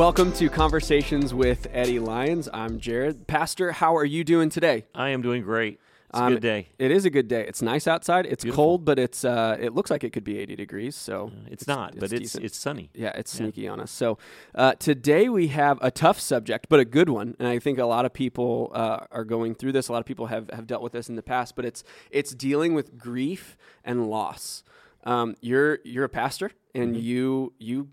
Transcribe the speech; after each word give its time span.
Welcome 0.00 0.32
to 0.34 0.48
Conversations 0.48 1.34
with 1.34 1.66
Eddie 1.72 1.98
Lyons. 1.98 2.48
I'm 2.54 2.80
Jared. 2.80 3.26
Pastor, 3.26 3.70
how 3.72 3.94
are 3.94 4.04
you 4.06 4.24
doing 4.24 4.48
today? 4.48 4.86
I 4.94 5.10
am 5.10 5.20
doing 5.20 5.42
great. 5.42 5.78
It's 6.08 6.18
a 6.18 6.22
Um, 6.22 6.32
good 6.32 6.40
day. 6.40 6.68
It 6.78 6.90
is 6.90 7.04
a 7.04 7.10
good 7.10 7.28
day. 7.28 7.44
It's 7.46 7.60
nice 7.60 7.86
outside. 7.86 8.24
It's 8.24 8.42
Beautiful. 8.42 8.64
cold, 8.64 8.84
but 8.86 8.98
it's 8.98 9.26
uh, 9.26 9.58
it 9.60 9.74
looks 9.74 9.90
like 9.90 10.02
it 10.02 10.14
could 10.14 10.24
be 10.24 10.38
80 10.38 10.56
degrees. 10.56 10.96
So 10.96 11.30
It's, 11.50 11.66
not, 11.66 11.96
but 11.96 12.04
it's 12.12 12.20
decent. 12.22 12.44
it's 12.46 12.56
sunny. 12.58 12.88
Yeah, 12.94 13.12
it's 13.14 13.34
Yeah. 13.34 13.38
sneaky 13.44 13.68
on 13.68 13.78
us. 13.78 13.90
So 13.90 14.16
uh, 14.54 14.72
today 14.78 15.28
we 15.28 15.48
have 15.48 15.78
a 15.82 15.90
tough 15.90 16.18
subject, 16.18 16.68
but 16.70 16.80
a 16.80 16.86
good 16.86 17.10
one, 17.10 17.36
and 17.38 17.46
I 17.46 17.58
think 17.58 17.78
a 17.78 17.84
lot 17.84 18.06
of 18.06 18.14
people 18.14 18.72
uh, 18.74 19.00
are 19.12 19.24
going 19.24 19.54
through 19.54 19.72
this. 19.72 19.88
A 19.88 19.92
lot 19.92 19.98
of 20.00 20.06
people 20.06 20.26
have, 20.28 20.48
have 20.50 20.66
dealt 20.66 20.82
with 20.82 20.92
this 20.92 21.10
in 21.10 21.16
the 21.16 21.22
past, 21.22 21.54
but 21.56 21.66
it's 21.66 21.84
it's 22.10 22.34
dealing 22.34 22.72
with 22.72 22.96
grief 22.96 23.58
and 23.84 24.06
loss. 24.08 24.64
Um, 25.04 25.36
you're 25.42 25.78
you're 25.84 26.04
a 26.04 26.08
pastor, 26.08 26.52
and 26.74 26.94
Mm-hmm. 26.94 27.02
you 27.04 27.52
you 27.58 27.88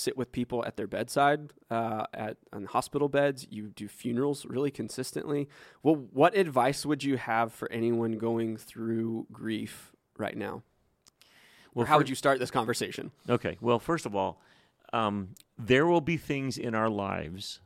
sit 0.00 0.16
with 0.16 0.32
people 0.32 0.64
at 0.64 0.76
their 0.76 0.86
bedside, 0.86 1.52
uh, 1.70 2.06
at 2.14 2.36
on 2.52 2.64
hospital 2.64 3.08
beds. 3.08 3.46
You 3.50 3.68
do 3.68 3.88
funerals 3.88 4.46
really 4.46 4.70
consistently. 4.70 5.48
Well, 5.82 5.96
what 6.12 6.36
advice 6.36 6.86
would 6.86 7.04
you 7.04 7.16
have 7.16 7.52
for 7.52 7.70
anyone 7.70 8.18
going 8.18 8.56
through 8.56 9.26
grief 9.32 9.92
right 10.18 10.36
now? 10.36 10.62
Well, 11.74 11.84
or 11.84 11.86
how 11.86 11.94
fir- 11.94 11.98
would 11.98 12.08
you 12.08 12.14
start 12.14 12.38
this 12.38 12.50
conversation? 12.50 13.10
Okay. 13.28 13.56
Well, 13.60 13.78
first 13.78 14.06
of 14.06 14.14
all, 14.14 14.40
um, 14.92 15.30
there 15.58 15.86
will 15.86 16.00
be 16.00 16.16
things 16.16 16.58
in 16.58 16.74
our 16.74 16.90
lives 16.90 17.60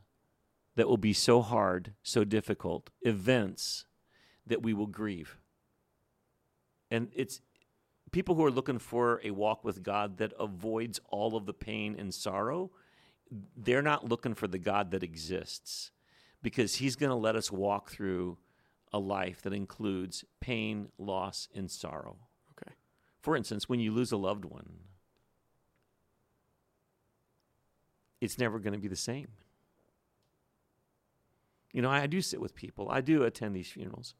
that 0.75 0.87
will 0.87 0.97
be 0.97 1.13
so 1.13 1.41
hard, 1.41 1.93
so 2.03 2.23
difficult, 2.23 2.89
events 3.01 3.85
that 4.45 4.61
we 4.61 4.73
will 4.73 4.87
grieve. 4.87 5.37
And 6.89 7.09
it's 7.13 7.41
people 8.11 8.35
who 8.35 8.45
are 8.45 8.51
looking 8.51 8.79
for 8.79 9.21
a 9.23 9.31
walk 9.31 9.63
with 9.63 9.83
God 9.83 10.17
that 10.17 10.33
avoids 10.39 10.99
all 11.09 11.35
of 11.35 11.45
the 11.45 11.53
pain 11.53 11.95
and 11.97 12.13
sorrow, 12.13 12.71
they're 13.55 13.81
not 13.81 14.07
looking 14.07 14.33
for 14.33 14.47
the 14.47 14.57
God 14.57 14.91
that 14.91 15.03
exists 15.03 15.91
because 16.41 16.75
He's 16.75 16.95
going 16.95 17.09
to 17.09 17.15
let 17.15 17.35
us 17.35 17.51
walk 17.51 17.89
through 17.89 18.37
a 18.93 18.99
life 18.99 19.41
that 19.41 19.53
includes 19.53 20.23
pain, 20.39 20.87
loss, 20.97 21.49
and 21.53 21.69
sorrow. 21.69 22.17
Okay. 22.51 22.73
For 23.21 23.35
instance, 23.35 23.67
when 23.67 23.79
you 23.79 23.91
lose 23.91 24.11
a 24.11 24.17
loved 24.17 24.45
one, 24.45 24.69
it's 28.21 28.37
never 28.37 28.59
going 28.59 28.73
to 28.73 28.79
be 28.79 28.87
the 28.87 28.95
same. 28.95 29.27
You 31.73 31.81
know, 31.81 31.89
I 31.89 32.07
do 32.07 32.21
sit 32.21 32.41
with 32.41 32.55
people, 32.55 32.89
I 32.89 33.01
do 33.01 33.23
attend 33.23 33.55
these 33.55 33.67
funerals. 33.67 34.15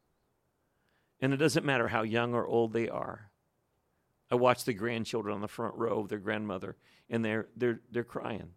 And 1.20 1.34
it 1.34 1.38
doesn't 1.38 1.66
matter 1.66 1.88
how 1.88 2.04
young 2.04 2.36
or 2.36 2.46
old 2.46 2.74
they 2.74 2.90
are. 2.90 3.32
I 4.30 4.36
watch 4.36 4.66
the 4.66 4.74
grandchildren 4.74 5.34
on 5.34 5.42
the 5.42 5.48
front 5.48 5.76
row 5.76 6.00
of 6.00 6.10
their 6.10 6.20
grandmother, 6.20 6.76
and 7.10 7.24
they're, 7.24 7.48
they're, 7.56 7.82
they're 7.92 8.04
crying 8.04 8.52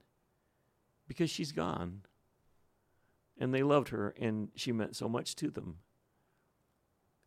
because 1.07 1.31
she's 1.31 1.53
gone. 1.53 2.03
And 3.39 3.55
they 3.55 3.63
loved 3.63 3.89
her, 3.89 4.15
and 4.21 4.49
she 4.55 4.71
meant 4.73 4.97
so 4.97 5.09
much 5.09 5.35
to 5.37 5.51
them. 5.51 5.79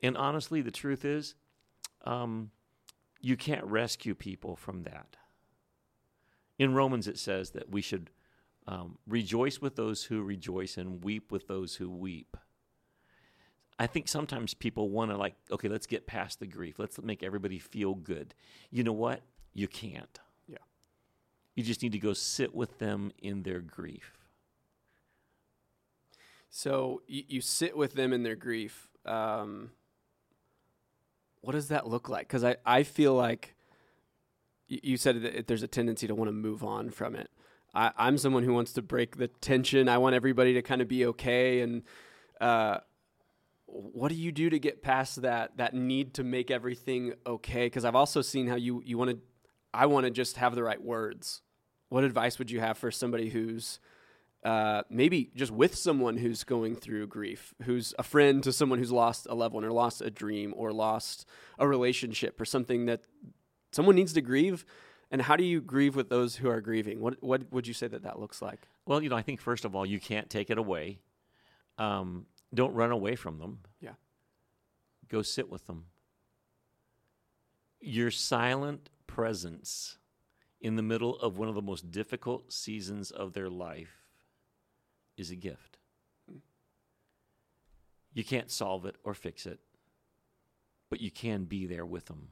And 0.02 0.16
honestly, 0.16 0.62
the 0.62 0.72
truth 0.72 1.06
is, 1.06 1.36
um, 2.04 2.52
you 3.20 3.38
can't 3.38 3.64
rescue 3.66 4.14
people 4.14 4.56
from 4.56 4.84
that. 4.84 5.16
In 6.60 6.74
Romans, 6.74 7.08
it 7.08 7.18
says 7.18 7.52
that 7.52 7.72
we 7.72 7.82
should 7.82 8.12
um, 8.68 8.98
rejoice 9.08 9.60
with 9.60 9.76
those 9.76 10.04
who 10.04 10.22
rejoice 10.22 10.78
and 10.78 11.04
weep 11.04 11.32
with 11.32 11.48
those 11.48 11.76
who 11.76 11.90
weep. 11.90 12.38
I 13.84 13.88
think 13.88 14.08
sometimes 14.08 14.54
people 14.54 14.90
want 14.90 15.12
to, 15.12 15.18
like, 15.18 15.36
okay, 15.52 15.68
let's 15.68 15.88
get 15.88 16.08
past 16.08 16.40
the 16.40 16.48
grief. 16.48 16.80
Let's 16.80 17.02
make 17.02 17.22
everybody 17.22 17.60
feel 17.60 17.96
good. 17.96 18.34
You 18.72 18.84
know 18.84 18.94
what? 18.94 19.22
You 19.54 19.68
can't. 19.68 20.20
Yeah. 20.48 20.58
You 21.54 21.64
just 21.64 21.84
need 21.84 21.92
to 21.92 22.00
go 22.00 22.14
sit 22.14 22.56
with 22.56 22.80
them 22.80 23.12
in 23.22 23.44
their 23.44 23.60
grief. 23.60 24.14
So 26.50 27.02
you, 27.08 27.24
you 27.28 27.42
sit 27.42 27.76
with 27.76 27.94
them 27.94 28.14
in 28.14 28.24
their 28.24 28.38
grief. 28.38 28.88
Um, 29.06 29.72
what 31.42 31.52
does 31.52 31.68
that 31.68 31.86
look 31.86 32.08
like? 32.08 32.28
Because 32.28 32.46
I, 32.46 32.56
I 32.66 32.84
feel 32.84 33.14
like 33.14 33.54
you 34.70 34.96
said 34.96 35.22
that 35.24 35.48
there's 35.48 35.64
a 35.64 35.68
tendency 35.68 36.08
to 36.08 36.16
want 36.16 36.30
to 36.30 36.34
move 36.34 36.64
on 36.64 36.90
from 36.90 37.16
it. 37.16 37.30
I, 37.76 37.92
I'm 37.98 38.18
someone 38.18 38.44
who 38.44 38.54
wants 38.54 38.72
to 38.74 38.82
break 38.82 39.18
the 39.18 39.28
tension. 39.28 39.90
I 39.90 39.98
want 39.98 40.16
everybody 40.16 40.54
to 40.54 40.62
kind 40.62 40.82
of 40.82 40.88
be 40.88 41.06
okay. 41.08 41.60
And 41.60 41.84
uh, 42.40 42.78
what 43.74 44.10
do 44.10 44.16
you 44.16 44.32
do 44.32 44.50
to 44.50 44.60
get 44.60 44.84
past 44.84 45.24
that 45.24 45.58
that 45.58 45.74
need 45.74 46.14
to 46.16 46.24
make 46.24 46.52
everything 46.52 47.14
okay? 47.26 47.66
Because 47.66 47.86
I've 47.86 47.96
also 47.96 48.22
seen 48.22 48.48
how 48.48 48.56
you 48.56 48.82
you 48.86 48.98
want 48.98 49.12
to. 49.12 49.18
I 49.74 49.88
want 49.88 50.06
to 50.06 50.12
just 50.12 50.38
have 50.38 50.54
the 50.54 50.64
right 50.64 50.82
words. 50.82 51.42
What 51.90 52.04
advice 52.04 52.38
would 52.38 52.52
you 52.52 52.60
have 52.60 52.78
for 52.78 52.92
somebody 52.92 53.30
who's 53.30 53.80
uh, 54.44 54.84
maybe 54.90 55.32
just 55.36 55.52
with 55.52 55.74
someone 55.74 56.18
who's 56.18 56.44
going 56.44 56.76
through 56.76 57.08
grief, 57.08 57.54
who's 57.64 57.94
a 57.98 58.04
friend 58.04 58.44
to 58.44 58.52
someone 58.52 58.78
who's 58.78 58.92
lost 58.92 59.26
a 59.30 59.34
loved 59.34 59.56
one 59.56 59.64
or 59.64 59.72
lost 59.72 60.02
a 60.02 60.12
dream 60.12 60.54
or 60.56 60.72
lost 60.72 61.26
a 61.58 61.68
relationship 61.68 62.40
or 62.40 62.46
something 62.46 62.86
that 62.86 63.02
someone 63.72 63.96
needs 63.96 64.14
to 64.14 64.22
grieve. 64.22 64.66
And 65.10 65.22
how 65.22 65.36
do 65.36 65.44
you 65.44 65.62
grieve 65.62 65.96
with 65.96 66.10
those 66.10 66.36
who 66.36 66.50
are 66.50 66.62
grieving? 66.62 67.00
What 67.00 67.24
what 67.24 67.52
would 67.52 67.68
you 67.68 67.74
say 67.74 67.88
that 67.88 68.04
that 68.04 68.20
looks 68.20 68.42
like? 68.42 68.68
Well, 68.86 69.02
you 69.02 69.10
know, 69.10 69.16
I 69.16 69.22
think 69.22 69.40
first 69.40 69.66
of 69.66 69.76
all, 69.76 69.86
you 69.86 70.00
can't 70.00 70.30
take 70.30 70.50
it 70.50 70.58
away. 70.58 71.00
Um, 71.78 72.26
don't 72.54 72.74
run 72.74 72.92
away 72.92 73.16
from 73.16 73.40
them. 73.40 73.60
Yeah. 73.80 73.94
Go 75.10 75.22
sit 75.22 75.50
with 75.50 75.68
them. 75.68 75.86
Your 77.80 78.12
silent 78.12 78.90
presence 79.08 79.98
in 80.62 80.76
the 80.76 80.82
middle 80.82 81.20
of 81.20 81.38
one 81.38 81.50
of 81.50 81.56
the 81.56 81.62
most 81.62 81.92
difficult 81.92 82.54
seasons 82.54 83.12
of 83.12 83.34
their 83.34 83.50
life 83.50 84.04
is 85.18 85.30
a 85.30 85.36
gift. 85.36 85.78
You 88.14 88.24
can't 88.24 88.50
solve 88.50 88.86
it 88.86 88.96
or 89.04 89.14
fix 89.14 89.46
it, 89.46 89.60
but 90.90 91.02
you 91.02 91.12
can 91.12 91.44
be 91.46 91.66
there 91.66 91.86
with 91.86 92.06
them. 92.06 92.30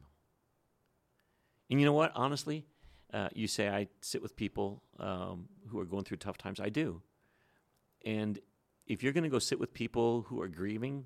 And 1.70 1.80
you 1.80 1.86
know 1.86 1.94
what? 1.94 2.12
Honestly, 2.16 2.66
uh, 3.14 3.30
you 3.34 3.48
say 3.48 3.68
I 3.68 3.88
sit 4.02 4.22
with 4.22 4.36
people 4.36 4.84
um, 5.00 5.48
who 5.68 5.80
are 5.80 5.86
going 5.86 6.04
through 6.04 6.18
tough 6.18 6.38
times. 6.38 6.60
I 6.60 6.70
do. 6.70 7.02
And 8.06 8.40
if 8.86 9.04
you're 9.04 9.14
going 9.14 9.24
to 9.24 9.30
go 9.30 9.40
sit 9.40 9.60
with 9.60 9.74
people 9.74 10.24
who 10.24 10.42
are 10.42 10.48
grieving, 10.48 11.06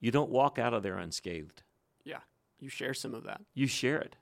you 0.00 0.10
don't 0.10 0.30
walk 0.30 0.58
out 0.58 0.74
of 0.74 0.82
there 0.82 0.96
unscathed. 0.96 1.62
Yeah, 2.04 2.20
you 2.58 2.68
share 2.68 2.94
some 2.94 3.14
of 3.14 3.24
that. 3.24 3.40
You 3.54 3.66
share 3.66 3.98
it. 3.98 4.16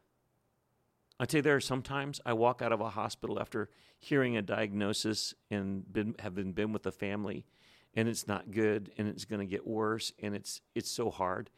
I 1.19 1.25
tell 1.25 1.39
you, 1.39 1.43
there 1.43 1.56
are 1.56 1.61
sometimes 1.61 2.21
I 2.27 2.34
walk 2.34 2.61
out 2.61 2.72
of 2.72 2.81
a 2.81 2.91
hospital 2.91 3.41
after 3.41 3.71
hearing 3.99 4.37
a 4.37 4.43
diagnosis 4.43 5.34
and 5.50 5.91
been, 5.91 6.15
have 6.19 6.34
been 6.34 6.53
been 6.53 6.72
with 6.72 6.83
the 6.83 6.93
family, 6.93 7.47
and 7.94 8.09
it's 8.09 8.27
not 8.27 8.50
good, 8.50 8.91
and 8.99 9.09
it's 9.09 9.25
going 9.25 9.41
to 9.41 9.47
get 9.47 9.67
worse, 9.67 10.12
and 10.21 10.34
it's 10.34 10.61
it's 10.75 10.91
so 10.91 11.11
hard. 11.11 11.50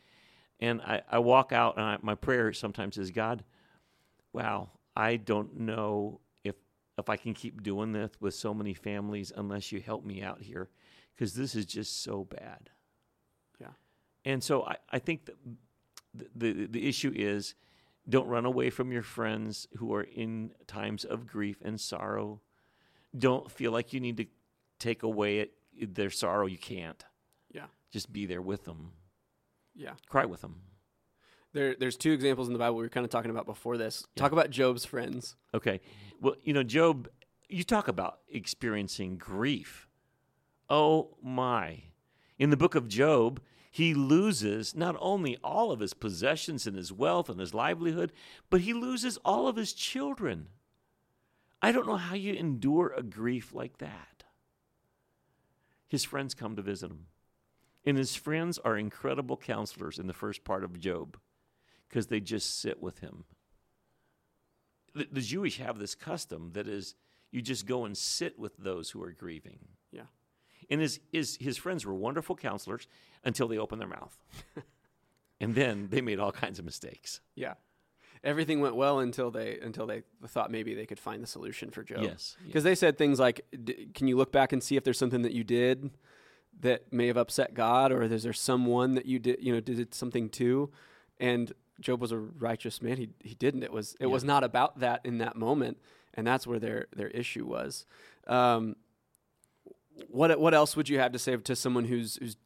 And 0.61 0.81
I, 0.83 1.03
I 1.11 1.19
walk 1.21 1.53
out, 1.53 1.77
and 1.77 1.85
I, 1.85 1.99
my 2.03 2.15
prayer 2.15 2.53
sometimes 2.53 2.99
is, 2.99 3.13
God, 3.13 3.45
wow, 4.33 4.71
I 4.97 5.17
don't 5.17 5.61
know 5.61 6.21
if 6.99 7.09
I 7.09 7.17
can 7.17 7.33
keep 7.33 7.63
doing 7.63 7.93
this 7.93 8.11
with 8.21 8.35
so 8.35 8.53
many 8.53 8.75
families 8.75 9.33
unless 9.35 9.73
you 9.73 9.81
help 9.81 10.05
me 10.05 10.23
out 10.23 10.43
here, 10.43 10.69
because 11.15 11.35
this 11.35 11.55
is 11.55 11.65
just 11.65 12.03
so 12.03 12.25
bad. 12.25 12.71
Yeah. 13.61 13.69
And 14.25 14.43
so 14.43 14.65
I, 14.65 14.77
I 14.91 14.99
think 14.99 15.27
that 15.27 15.37
the, 16.15 16.53
the 16.53 16.67
the 16.67 16.89
issue 16.89 17.13
is 17.15 17.55
don't 18.09 18.27
run 18.27 18.47
away 18.47 18.71
from 18.71 18.91
your 18.91 19.03
friends 19.03 19.69
who 19.77 19.95
are 19.95 20.03
in 20.03 20.53
times 20.67 21.05
of 21.05 21.27
grief 21.27 21.59
and 21.63 21.81
sorrow. 21.81 22.41
Don't 23.17 23.51
feel 23.51 23.71
like 23.71 23.93
you 23.93 24.01
need 24.01 24.17
to 24.17 24.27
take 24.79 25.03
away 25.03 25.39
it, 25.39 25.95
their 25.95 26.11
sorrow. 26.11 26.47
You 26.47 26.59
can't. 26.59 27.05
Yeah. 27.53 27.67
Just 27.93 28.13
be 28.13 28.27
there 28.27 28.43
with 28.43 28.65
them. 28.65 28.93
Yeah. 29.75 29.93
Cry 30.09 30.25
with 30.25 30.41
them. 30.41 30.63
There, 31.53 31.75
there's 31.79 31.97
two 31.97 32.13
examples 32.13 32.47
in 32.47 32.53
the 32.53 32.59
Bible 32.59 32.77
we 32.77 32.83
were 32.83 32.89
kind 32.89 33.05
of 33.05 33.11
talking 33.11 33.31
about 33.31 33.47
before 33.47 33.79
this. 33.79 34.07
Talk 34.17 34.33
about 34.33 34.51
Job's 34.51 34.85
friends. 34.85 35.37
Okay. 35.55 35.81
Well, 36.21 36.35
you 36.43 36.53
know, 36.53 36.63
Job, 36.63 37.09
you 37.49 37.65
talk 37.65 37.89
about 37.89 38.21
experiencing 38.29 39.17
grief. 39.17 39.89
Oh 40.69 41.17
my. 41.23 41.85
In 42.39 42.51
the 42.51 42.57
book 42.57 42.75
of 42.75 42.89
Job, 42.89 43.41
he 43.71 43.95
loses 43.95 44.75
not 44.75 44.97
only 45.01 45.39
all 45.43 45.73
of 45.73 45.81
his 45.81 45.95
possessions 45.95 46.67
and 46.67 46.77
his 46.77 46.93
wealth 46.93 47.29
and 47.31 47.41
his 47.41 47.55
livelihood, 47.55 48.13
but 48.51 48.63
he 48.63 48.75
loses 48.75 49.17
all 49.25 49.49
of 49.49 49.57
his 49.57 49.73
children. 49.73 50.49
I 51.63 51.73
don't 51.73 51.87
know 51.87 51.97
how 51.97 52.15
you 52.15 52.35
endure 52.35 52.93
a 52.95 53.03
grief 53.03 53.55
like 53.55 53.79
that. 53.79 54.25
His 55.89 56.05
friends 56.05 56.35
come 56.35 56.57
to 56.57 56.63
visit 56.63 56.91
him. 56.91 57.07
And 57.85 57.97
his 57.97 58.15
friends 58.15 58.59
are 58.59 58.77
incredible 58.77 59.39
counselors 59.39 59.99
in 59.99 60.07
the 60.07 60.13
first 60.13 60.45
part 60.45 60.63
of 60.63 60.79
Job 60.79 61.17
because 61.89 62.07
they 62.09 62.21
just 62.21 62.61
sit 62.61 62.83
with 62.83 62.99
him 62.99 63.25
the, 64.95 65.09
the 65.11 65.21
Jewish 65.21 65.59
have 65.59 65.79
this 65.79 65.95
custom 65.95 66.51
that 66.53 66.69
is 66.69 66.95
you 67.31 67.41
just 67.43 67.67
go 67.67 67.85
and 67.85 67.97
sit 67.97 68.39
with 68.39 68.57
those 68.59 68.91
who 68.91 69.03
are 69.03 69.13
grieving. 69.13 69.59
Yeah. 69.93 70.03
And 70.71 70.81
his 70.81 71.01
his 71.13 71.37
his 71.41 71.57
friends 71.57 71.87
were 71.87 71.95
wonderful 71.95 72.37
counselors 72.37 72.89
until 73.25 73.49
they 73.49 73.59
opened 73.59 73.81
their 73.81 73.89
mouth. 73.89 74.19
and 75.41 75.55
then 75.55 75.89
they 75.91 76.01
made 76.01 76.19
all 76.19 76.33
kinds 76.33 76.59
of 76.59 76.65
mistakes. 76.65 77.21
Yeah. 77.35 77.55
everything 78.25 78.61
went 78.61 78.75
well 78.75 78.99
until 78.99 79.31
they 79.31 79.59
until 79.61 79.87
they 79.87 80.03
thought 80.27 80.51
maybe 80.51 80.75
they 80.75 80.87
could 80.87 80.99
find 80.99 81.23
the 81.23 81.27
solution 81.27 81.71
for 81.71 81.83
Job. 81.83 82.03
Yes. 82.03 82.37
Because 82.45 82.65
they 82.65 82.75
said 82.75 82.99
things 82.99 83.21
like, 83.21 83.47
D- 83.65 83.89
"Can 83.95 84.09
you 84.09 84.17
look 84.17 84.33
back 84.33 84.53
and 84.53 84.63
see 84.63 84.77
if 84.77 84.85
there's 84.85 84.99
something 84.99 85.23
that 85.23 85.33
you 85.33 85.45
did 85.45 85.91
that 86.61 86.93
may 86.93 87.07
have 87.07 87.17
upset 87.17 87.55
God, 87.55 87.93
or 87.93 88.03
is 88.03 88.25
there 88.25 88.33
someone 88.33 88.95
that 88.95 89.07
you 89.07 89.21
did, 89.21 89.39
you 89.41 89.53
know, 89.53 89.61
did 89.61 89.95
something 89.95 90.29
to?" 90.31 90.71
And 91.21 91.53
Job 91.81 92.01
was 92.01 92.13
a 92.13 92.19
righteous 92.19 92.83
man. 92.83 92.97
He 92.97 93.09
he 93.23 93.35
didn't. 93.35 93.63
It 93.63 93.73
was 93.73 93.95
it 94.01 94.07
Yeah. 94.07 94.13
was 94.13 94.25
not 94.25 94.45
about 94.45 94.81
that 94.81 95.01
in 95.05 95.19
that 95.19 95.37
moment, 95.37 95.79
and 96.15 96.27
that's 96.27 96.47
where 96.47 96.59
their 96.59 96.87
their 96.95 97.09
issue 97.09 97.47
was. 97.47 97.87
Um, 98.27 98.77
what 100.09 100.39
what 100.41 100.55
else 100.55 100.77
would 100.77 100.89
you 100.89 100.99
have 100.99 101.13
to 101.13 101.19
say 101.19 101.37
to 101.37 101.57
someone 101.57 101.85
who's 101.85 102.17
who's 102.17 102.37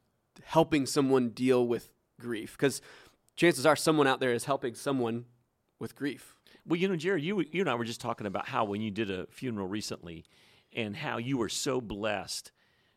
helping 0.45 0.87
someone 0.87 1.31
deal 1.31 1.67
with 1.67 1.91
grief? 2.21 2.53
Because 2.53 2.81
chances 3.37 3.67
are 3.67 3.77
someone 3.77 4.07
out 4.07 4.21
there 4.21 4.33
is 4.33 4.45
helping 4.45 4.75
someone 4.75 5.25
with 5.79 5.95
grief. 5.97 6.35
Well, 6.67 6.79
you 6.79 6.89
know, 6.89 6.97
Jerry, 6.97 7.23
you 7.23 7.41
you 7.41 7.61
and 7.63 7.69
I 7.71 7.75
were 7.75 7.85
just 7.85 8.01
talking 8.01 8.27
about 8.27 8.49
how 8.49 8.65
when 8.65 8.81
you 8.81 8.91
did 8.91 9.11
a 9.11 9.27
funeral 9.31 9.67
recently, 9.67 10.25
and 10.73 10.97
how 10.97 11.19
you 11.19 11.37
were 11.39 11.49
so 11.49 11.81
blessed 11.81 12.53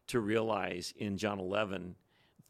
to 0.08 0.20
realize 0.20 0.94
in 0.98 1.18
John 1.18 1.40
11, 1.40 1.96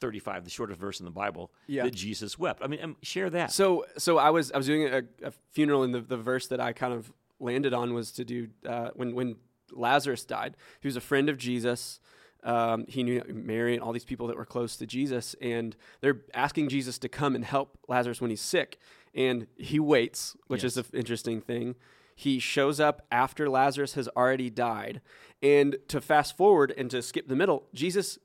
35, 0.01 0.43
the 0.43 0.49
shortest 0.49 0.79
verse 0.79 0.99
in 0.99 1.05
the 1.05 1.11
Bible, 1.11 1.51
Yeah. 1.67 1.83
that 1.83 1.93
Jesus 1.93 2.37
wept. 2.37 2.61
I 2.63 2.67
mean, 2.67 2.81
um, 2.83 2.95
share 3.01 3.29
that. 3.29 3.51
So 3.51 3.85
so 3.97 4.17
I 4.17 4.29
was 4.29 4.51
I 4.51 4.57
was 4.57 4.65
doing 4.67 4.87
a, 4.87 5.03
a 5.23 5.31
funeral, 5.51 5.83
and 5.83 5.93
the, 5.93 6.01
the 6.01 6.17
verse 6.17 6.47
that 6.47 6.59
I 6.59 6.73
kind 6.73 6.93
of 6.93 7.11
landed 7.39 7.73
on 7.73 7.93
was 7.93 8.11
to 8.13 8.25
do 8.25 8.47
uh, 8.67 8.89
when 8.95 9.15
when 9.15 9.35
Lazarus 9.71 10.25
died. 10.25 10.55
He 10.81 10.87
was 10.87 10.95
a 10.95 11.01
friend 11.01 11.29
of 11.29 11.37
Jesus. 11.37 11.99
Um, 12.43 12.85
he 12.87 13.01
knew 13.01 13.23
Mary 13.27 13.73
and 13.73 13.81
all 13.81 13.91
these 13.91 14.05
people 14.05 14.27
that 14.27 14.37
were 14.37 14.45
close 14.45 14.77
to 14.77 14.85
Jesus, 14.85 15.35
and 15.41 15.75
they're 16.01 16.21
asking 16.35 16.69
Jesus 16.69 16.99
to 16.99 17.09
come 17.09 17.33
and 17.33 17.43
help 17.43 17.77
Lazarus 17.87 18.21
when 18.21 18.29
he's 18.29 18.41
sick. 18.41 18.77
And 19.15 19.47
he 19.57 19.79
waits, 19.79 20.35
which 20.47 20.63
is 20.63 20.77
an 20.77 20.85
interesting 20.93 21.41
thing. 21.41 21.75
He 22.15 22.37
shows 22.37 22.79
up 22.79 23.01
after 23.11 23.49
Lazarus 23.49 23.93
has 23.95 24.07
already 24.09 24.49
died. 24.51 25.01
And 25.41 25.77
to 25.87 25.99
fast 26.01 26.37
forward 26.37 26.71
and 26.77 26.91
to 26.91 27.01
skip 27.01 27.27
the 27.27 27.35
middle, 27.35 27.63
Jesus 27.73 28.19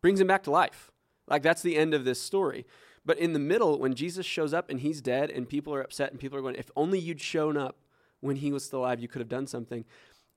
brings 0.00 0.20
him 0.20 0.26
back 0.28 0.42
to 0.44 0.50
life. 0.50 0.90
Like 1.30 1.42
that's 1.42 1.62
the 1.62 1.76
end 1.76 1.94
of 1.94 2.04
this 2.04 2.20
story. 2.20 2.66
But 3.06 3.18
in 3.18 3.32
the 3.32 3.38
middle, 3.38 3.78
when 3.78 3.94
Jesus 3.94 4.26
shows 4.26 4.52
up 4.52 4.68
and 4.68 4.80
he's 4.80 5.00
dead 5.00 5.30
and 5.30 5.48
people 5.48 5.72
are 5.74 5.80
upset 5.80 6.10
and 6.10 6.20
people 6.20 6.38
are 6.38 6.42
going, 6.42 6.56
if 6.56 6.70
only 6.76 6.98
you'd 6.98 7.20
shown 7.20 7.56
up 7.56 7.76
when 8.20 8.36
he 8.36 8.52
was 8.52 8.64
still 8.64 8.80
alive, 8.80 9.00
you 9.00 9.08
could 9.08 9.20
have 9.20 9.28
done 9.28 9.46
something. 9.46 9.84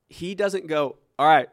He 0.08 0.34
doesn't 0.36 0.68
go, 0.68 0.98
all 1.20 1.28
right, 1.28 1.50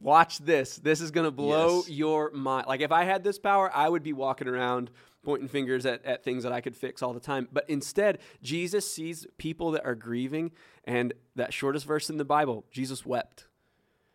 watch 0.00 0.38
this. 0.38 0.76
This 0.76 1.00
is 1.00 1.12
going 1.12 1.24
to 1.26 1.30
blow 1.30 1.76
Yes. 1.78 1.90
your 1.90 2.30
mind. 2.32 2.66
Like 2.66 2.80
if 2.80 2.90
I 2.90 3.04
had 3.04 3.22
this 3.22 3.38
power, 3.38 3.70
I 3.72 3.88
would 3.88 4.02
be 4.02 4.12
walking 4.12 4.48
around 4.48 4.90
pointing 5.22 5.48
fingers 5.48 5.86
at, 5.86 6.04
at 6.04 6.22
things 6.24 6.42
that 6.42 6.52
I 6.52 6.60
could 6.60 6.76
fix 6.76 7.00
all 7.02 7.14
the 7.14 7.20
time. 7.20 7.48
But 7.52 7.64
instead, 7.68 8.18
Jesus 8.42 8.90
sees 8.90 9.26
people 9.38 9.70
that 9.70 9.86
are 9.86 9.94
grieving. 9.94 10.50
And 10.84 11.14
that 11.36 11.54
shortest 11.54 11.86
verse 11.86 12.10
in 12.10 12.18
the 12.18 12.24
Bible, 12.26 12.64
Jesus 12.70 13.06
wept 13.06 13.46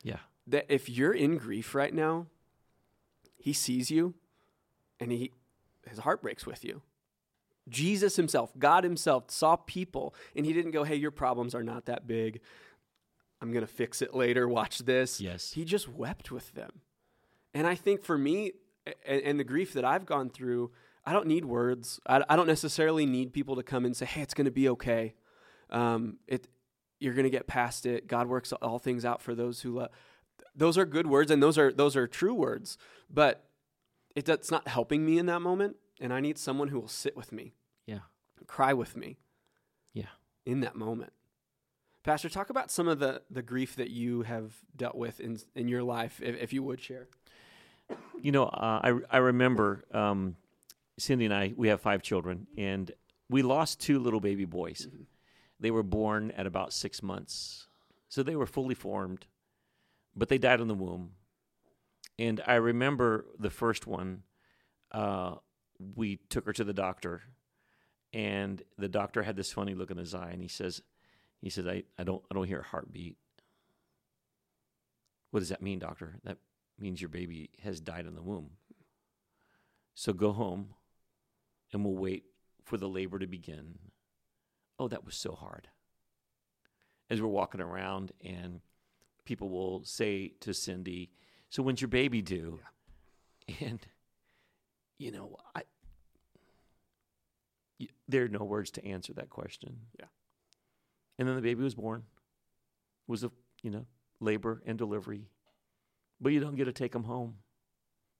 yeah. 0.03 0.17
that 0.47 0.65
if 0.69 0.87
you're 0.89 1.13
in 1.13 1.37
grief 1.37 1.73
right 1.73 1.93
now, 1.93 2.27
he 3.37 3.53
sees 3.53 3.89
you 3.89 4.13
and 4.99 5.11
he 5.11 5.31
his 5.87 5.99
heart 5.99 6.21
breaks 6.21 6.45
with 6.45 6.63
you. 6.63 6.81
Jesus 7.67 8.15
himself, 8.15 8.51
God 8.57 8.83
himself 8.83 9.29
saw 9.29 9.55
people 9.55 10.15
and 10.35 10.45
he 10.45 10.53
didn't 10.53 10.71
go, 10.71 10.83
"Hey, 10.83 10.95
your 10.95 11.11
problems 11.11 11.53
are 11.53 11.63
not 11.63 11.85
that 11.85 12.07
big. 12.07 12.41
I'm 13.41 13.51
going 13.51 13.65
to 13.65 13.71
fix 13.71 14.01
it 14.01 14.13
later. 14.13 14.47
Watch 14.47 14.79
this." 14.79 15.21
Yes. 15.21 15.53
He 15.53 15.65
just 15.65 15.87
wept 15.87 16.31
with 16.31 16.53
them. 16.53 16.81
And 17.53 17.67
I 17.67 17.75
think 17.75 18.03
for 18.03 18.17
me 18.17 18.53
and, 19.05 19.21
and 19.21 19.39
the 19.39 19.43
grief 19.43 19.73
that 19.73 19.85
I've 19.85 20.05
gone 20.05 20.29
through, 20.29 20.71
I 21.05 21.13
don't 21.13 21.27
need 21.27 21.45
words. 21.45 21.99
I, 22.07 22.23
I 22.29 22.35
don't 22.35 22.47
necessarily 22.47 23.05
need 23.05 23.33
people 23.33 23.55
to 23.55 23.63
come 23.63 23.85
and 23.85 23.95
say, 23.95 24.05
"Hey, 24.05 24.21
it's 24.21 24.33
going 24.33 24.45
to 24.45 24.51
be 24.51 24.69
okay." 24.69 25.13
Um, 25.69 26.17
it 26.27 26.47
you're 26.99 27.13
going 27.13 27.23
to 27.23 27.29
get 27.29 27.47
past 27.47 27.85
it. 27.85 28.07
God 28.07 28.27
works 28.27 28.51
all 28.51 28.79
things 28.79 29.05
out 29.05 29.21
for 29.21 29.33
those 29.33 29.61
who 29.61 29.71
love. 29.79 29.89
Those 30.55 30.77
are 30.77 30.85
good 30.85 31.07
words, 31.07 31.31
and 31.31 31.41
those 31.41 31.57
are 31.57 31.71
those 31.71 31.95
are 31.95 32.07
true 32.07 32.33
words. 32.33 32.77
But 33.09 33.48
it, 34.15 34.25
that's 34.25 34.51
not 34.51 34.67
helping 34.67 35.05
me 35.05 35.17
in 35.17 35.25
that 35.27 35.41
moment, 35.41 35.75
and 35.99 36.11
I 36.13 36.19
need 36.19 36.37
someone 36.37 36.67
who 36.69 36.79
will 36.79 36.87
sit 36.87 37.15
with 37.15 37.31
me, 37.31 37.53
Yeah. 37.85 37.99
cry 38.47 38.73
with 38.73 38.95
me, 38.97 39.17
Yeah. 39.93 40.09
in 40.45 40.61
that 40.61 40.75
moment. 40.75 41.13
Pastor, 42.03 42.29
talk 42.29 42.49
about 42.49 42.71
some 42.71 42.87
of 42.87 42.99
the 42.99 43.21
the 43.29 43.41
grief 43.41 43.75
that 43.75 43.89
you 43.89 44.21
have 44.23 44.53
dealt 44.75 44.95
with 44.95 45.19
in 45.19 45.37
in 45.55 45.67
your 45.67 45.83
life, 45.83 46.21
if, 46.23 46.35
if 46.41 46.53
you 46.53 46.63
would 46.63 46.79
share. 46.81 47.07
You 48.21 48.31
know, 48.31 48.45
uh, 48.45 48.79
I 48.83 48.99
I 49.11 49.17
remember 49.17 49.83
um, 49.91 50.35
Cindy 50.97 51.25
and 51.25 51.33
I. 51.33 51.53
We 51.55 51.67
have 51.67 51.81
five 51.81 52.01
children, 52.01 52.47
and 52.57 52.91
we 53.29 53.41
lost 53.41 53.79
two 53.81 53.99
little 53.99 54.19
baby 54.21 54.45
boys. 54.45 54.87
They 55.59 55.71
were 55.71 55.83
born 55.83 56.31
at 56.31 56.45
about 56.47 56.71
six 56.73 57.03
months, 57.03 57.67
so 58.07 58.23
they 58.23 58.35
were 58.35 58.45
fully 58.47 58.75
formed, 58.75 59.27
but 60.15 60.29
they 60.29 60.37
died 60.37 60.61
in 60.61 60.67
the 60.69 60.73
womb. 60.75 61.11
And 62.19 62.41
I 62.45 62.55
remember 62.55 63.25
the 63.39 63.49
first 63.49 63.87
one. 63.87 64.23
Uh, 64.91 65.35
we 65.95 66.17
took 66.29 66.45
her 66.45 66.53
to 66.53 66.65
the 66.65 66.73
doctor, 66.73 67.21
and 68.11 68.61
the 68.77 68.89
doctor 68.89 69.23
had 69.23 69.37
this 69.37 69.53
funny 69.53 69.73
look 69.73 69.89
in 69.89 69.97
his 69.97 70.13
eye, 70.13 70.31
and 70.31 70.41
he 70.41 70.49
says, 70.49 70.81
"He 71.41 71.49
says 71.49 71.65
I, 71.65 71.83
I 71.97 72.03
don't 72.03 72.21
I 72.29 72.35
don't 72.35 72.47
hear 72.47 72.59
a 72.59 72.63
heartbeat." 72.63 73.15
What 75.31 75.39
does 75.39 75.49
that 75.49 75.61
mean, 75.61 75.79
doctor? 75.79 76.19
That 76.25 76.39
means 76.77 77.01
your 77.01 77.09
baby 77.09 77.51
has 77.63 77.79
died 77.79 78.05
in 78.05 78.15
the 78.15 78.21
womb. 78.21 78.51
So 79.95 80.11
go 80.11 80.33
home 80.33 80.73
and 81.71 81.85
we'll 81.85 81.95
wait 81.95 82.25
for 82.65 82.77
the 82.77 82.89
labor 82.89 83.19
to 83.19 83.27
begin. 83.27 83.77
Oh, 84.77 84.87
that 84.87 85.05
was 85.05 85.15
so 85.15 85.33
hard. 85.33 85.69
As 87.09 87.21
we're 87.21 87.27
walking 87.27 87.61
around 87.61 88.11
and 88.23 88.61
people 89.23 89.49
will 89.49 89.83
say 89.83 90.33
to 90.39 90.53
Cindy, 90.53 91.11
So 91.49 91.63
when's 91.63 91.81
your 91.81 91.89
baby 91.89 92.21
due? 92.21 92.59
And, 93.61 93.79
you 94.99 95.09
know, 95.09 95.35
I, 95.55 95.63
y- 97.79 97.87
there 98.07 98.25
are 98.25 98.27
no 98.27 98.43
words 98.43 98.69
to 98.71 98.85
answer 98.85 99.11
that 99.13 99.31
question. 99.31 99.77
Yeah. 99.99 100.05
And 101.17 101.27
then 101.27 101.35
the 101.35 101.41
baby 101.41 101.63
was 101.63 101.73
born. 101.73 102.03
Was 103.07 103.23
a, 103.23 103.31
you 103.63 103.71
know, 103.71 103.87
labor 104.19 104.61
and 104.67 104.77
delivery. 104.77 105.29
But 106.21 106.31
you 106.31 106.39
don't 106.39 106.55
get 106.55 106.65
to 106.65 106.71
take 106.71 106.93
him 106.93 107.05
home 107.05 107.37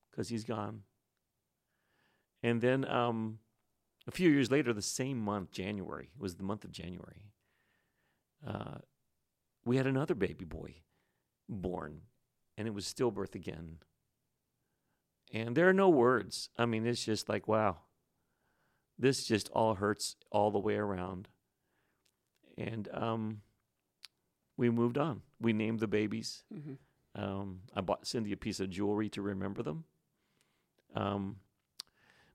because 0.10 0.30
he's 0.30 0.44
gone. 0.44 0.82
And 2.42 2.60
then 2.60 2.90
um, 2.90 3.38
a 4.08 4.12
few 4.12 4.30
years 4.32 4.50
later, 4.50 4.74
the 4.74 4.82
same 4.82 5.20
month, 5.20 5.52
January, 5.52 6.10
it 6.16 6.22
was 6.22 6.36
the 6.38 6.44
month 6.44 6.64
of 6.64 6.72
January, 6.72 7.32
uh, 8.48 8.80
we 9.66 9.78
had 9.78 9.86
another 9.86 10.16
baby 10.16 10.46
boy 10.46 10.76
born, 11.48 12.02
and 12.60 12.68
it 12.68 12.74
was 12.74 12.86
stillbirth 12.86 13.36
again. 13.36 13.78
And 15.32 15.56
there 15.56 15.70
are 15.70 15.74
no 15.74 15.88
words. 15.88 16.50
I 16.58 16.66
mean, 16.66 16.86
it's 16.86 17.06
just 17.06 17.30
like, 17.30 17.48
wow, 17.48 17.78
this 18.98 19.24
just 19.24 19.50
all 19.54 19.76
hurts 19.76 20.18
all 20.30 20.52
the 20.52 20.60
way 20.60 20.76
around. 20.76 21.30
And 22.58 22.90
um, 22.94 23.42
we 24.58 24.70
moved 24.70 24.98
on. 24.98 25.22
We 25.40 25.54
named 25.54 25.80
the 25.80 25.88
babies. 25.88 26.44
Mm-hmm. 26.54 26.74
Um, 27.22 27.62
I 27.74 27.80
bought 27.80 28.06
Cindy 28.06 28.34
a 28.34 28.38
piece 28.38 28.60
of 28.60 28.70
jewelry 28.70 29.08
to 29.10 29.22
remember 29.22 29.64
them. 29.64 29.86
Um, 30.96 31.38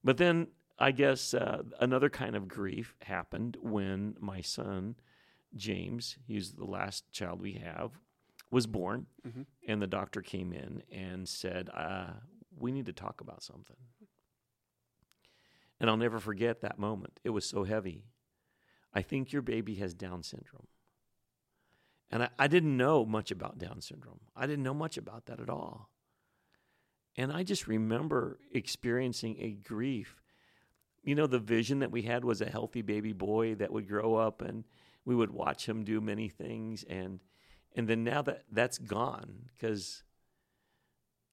but 0.02 0.16
then 0.16 0.46
I 0.78 0.92
guess 0.92 1.34
uh, 1.34 1.64
another 1.80 2.08
kind 2.08 2.34
of 2.34 2.48
grief 2.48 2.94
happened 3.02 3.58
when 3.60 4.16
my 4.20 4.40
son, 4.40 4.96
James, 5.54 6.16
he's 6.26 6.52
the 6.52 6.64
last 6.64 7.12
child 7.12 7.42
we 7.42 7.60
have, 7.64 7.90
was 8.50 8.66
born. 8.66 9.06
Mm-hmm. 9.26 9.42
And 9.68 9.82
the 9.82 9.86
doctor 9.86 10.22
came 10.22 10.52
in 10.52 10.82
and 10.92 11.28
said, 11.28 11.70
uh, 11.74 12.12
We 12.56 12.72
need 12.72 12.86
to 12.86 12.92
talk 12.92 13.20
about 13.20 13.42
something. 13.42 13.76
And 15.80 15.90
I'll 15.90 15.96
never 15.96 16.18
forget 16.18 16.60
that 16.60 16.78
moment. 16.78 17.20
It 17.24 17.30
was 17.30 17.46
so 17.46 17.64
heavy. 17.64 18.04
I 18.94 19.02
think 19.02 19.32
your 19.32 19.42
baby 19.42 19.74
has 19.76 19.92
Down 19.92 20.22
syndrome. 20.22 20.68
And 22.10 22.22
I, 22.22 22.28
I 22.38 22.46
didn't 22.46 22.76
know 22.76 23.04
much 23.04 23.30
about 23.30 23.58
Down 23.58 23.80
syndrome. 23.80 24.20
I 24.36 24.46
didn't 24.46 24.62
know 24.62 24.74
much 24.74 24.96
about 24.96 25.26
that 25.26 25.40
at 25.40 25.50
all. 25.50 25.90
And 27.16 27.32
I 27.32 27.42
just 27.42 27.66
remember 27.66 28.38
experiencing 28.52 29.36
a 29.40 29.50
grief. 29.50 30.22
You 31.02 31.14
know, 31.14 31.26
the 31.26 31.38
vision 31.38 31.80
that 31.80 31.90
we 31.90 32.02
had 32.02 32.24
was 32.24 32.40
a 32.40 32.48
healthy 32.48 32.82
baby 32.82 33.12
boy 33.12 33.56
that 33.56 33.72
would 33.72 33.88
grow 33.88 34.14
up 34.14 34.42
and 34.42 34.64
we 35.04 35.14
would 35.14 35.30
watch 35.30 35.68
him 35.68 35.84
do 35.84 36.00
many 36.00 36.28
things. 36.28 36.84
And, 36.88 37.20
and 37.74 37.88
then 37.88 38.04
now 38.04 38.22
that 38.22 38.44
that's 38.50 38.78
gone, 38.78 39.50
because, 39.52 40.04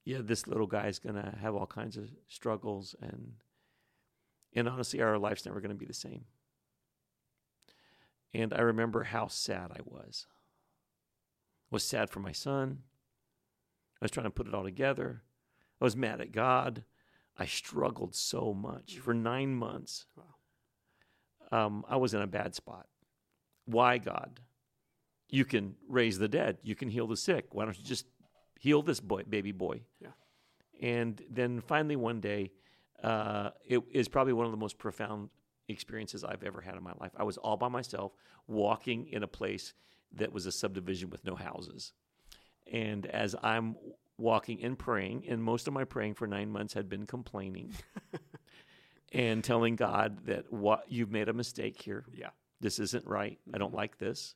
yeah, 0.04 0.20
this 0.22 0.48
little 0.48 0.68
guy's 0.68 1.00
going 1.00 1.16
to 1.16 1.36
have 1.42 1.56
all 1.56 1.68
kinds 1.68 1.98
of 1.98 2.10
struggles. 2.28 2.96
And, 3.02 3.34
and 4.54 4.68
honestly, 4.68 5.02
our 5.02 5.18
life's 5.20 5.46
never 5.46 5.62
going 5.62 5.70
to 5.70 5.76
be 5.76 5.86
the 5.86 5.94
same. 5.94 6.26
And 8.34 8.54
I 8.54 8.62
remember 8.62 9.04
how 9.04 9.28
sad 9.28 9.72
I 9.72 9.82
was. 9.84 10.26
I 11.72 11.76
was 11.76 11.84
sad 11.84 12.10
for 12.10 12.20
my 12.22 12.32
son. 12.32 12.80
I 14.02 14.06
was 14.06 14.12
trying 14.12 14.26
to 14.26 14.32
put 14.32 14.48
it 14.48 14.54
all 14.54 14.64
together. 14.64 15.22
I 15.80 15.84
was 15.84 15.96
mad 15.96 16.22
at 16.22 16.32
God. 16.32 16.84
I 17.38 17.46
struggled 17.46 18.16
so 18.16 18.54
much 18.54 18.98
for 18.98 19.14
nine 19.14 19.54
months. 19.54 20.06
Wow. 20.16 21.66
um, 21.66 21.86
I 21.88 21.98
was 21.98 22.14
in 22.14 22.22
a 22.22 22.28
bad 22.28 22.56
spot. 22.56 22.88
Why, 23.66 23.98
God? 24.00 24.40
You 25.32 25.46
can 25.46 25.76
raise 25.88 26.20
the 26.20 26.28
dead. 26.28 26.58
You 26.62 26.76
can 26.76 26.90
heal 26.90 27.08
the 27.08 27.18
sick. 27.18 27.48
Why 27.54 27.66
don't 27.66 27.78
you 27.78 27.84
just 27.84 28.06
heal 28.60 28.84
this 28.84 29.00
boy, 29.00 29.24
baby 29.24 29.52
boy? 29.52 29.82
Yeah. 30.00 30.10
And 30.82 31.22
then 31.30 31.62
finally, 31.62 31.96
one 31.96 32.20
day, 32.20 32.52
uh, 33.02 33.52
it 33.66 33.82
is 33.92 34.08
probably 34.08 34.34
one 34.34 34.46
of 34.46 34.52
the 34.52 34.58
most 34.58 34.78
profound 34.78 35.30
experiences 35.70 36.24
I've 36.24 36.44
ever 36.44 36.62
had 36.62 36.76
in 36.76 36.84
my 36.84 36.94
life. 37.00 37.12
I 37.18 37.24
was 37.24 37.38
all 37.38 37.58
by 37.58 37.70
myself, 37.70 38.12
walking 38.48 39.08
in 39.08 39.24
a 39.24 39.28
place 39.28 39.74
that 40.14 40.34
was 40.34 40.46
a 40.46 40.52
subdivision 40.52 41.10
with 41.10 41.26
no 41.26 41.36
houses. 41.36 41.94
And 42.72 43.06
as 43.06 43.36
I'm 43.42 43.76
walking 44.18 44.64
and 44.64 44.78
praying, 44.78 45.26
and 45.28 45.42
most 45.42 45.68
of 45.68 45.74
my 45.74 45.84
praying 45.84 46.16
for 46.16 46.28
nine 46.28 46.52
months 46.52 46.74
had 46.74 46.90
been 46.90 47.06
complaining 47.06 47.74
and 49.12 49.44
telling 49.44 49.76
God 49.76 50.26
that 50.26 50.52
what 50.52 50.86
you've 50.90 51.12
made 51.12 51.30
a 51.30 51.34
mistake 51.34 51.82
here. 51.82 52.06
Yeah. 52.14 52.30
This 52.60 52.80
isn't 52.80 53.08
right. 53.08 53.40
I 53.54 53.58
don't 53.58 53.74
like 53.74 53.98
this. 53.98 54.36